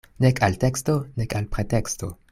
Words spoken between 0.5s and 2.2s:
teksto, nek al preteksto.